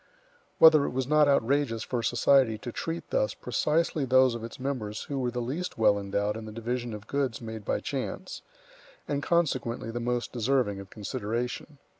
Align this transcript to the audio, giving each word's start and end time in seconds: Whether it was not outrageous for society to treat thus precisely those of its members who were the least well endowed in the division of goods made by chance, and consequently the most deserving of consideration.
Whether 0.57 0.85
it 0.85 0.89
was 0.93 1.05
not 1.05 1.27
outrageous 1.27 1.83
for 1.83 2.01
society 2.01 2.57
to 2.57 2.71
treat 2.71 3.11
thus 3.11 3.35
precisely 3.35 4.03
those 4.03 4.33
of 4.33 4.43
its 4.43 4.59
members 4.59 5.03
who 5.03 5.19
were 5.19 5.29
the 5.29 5.43
least 5.43 5.77
well 5.77 5.99
endowed 5.99 6.35
in 6.35 6.45
the 6.45 6.51
division 6.51 6.95
of 6.95 7.05
goods 7.05 7.39
made 7.39 7.63
by 7.63 7.81
chance, 7.81 8.41
and 9.07 9.21
consequently 9.21 9.91
the 9.91 9.99
most 9.99 10.31
deserving 10.33 10.79
of 10.79 10.89
consideration. 10.89 11.77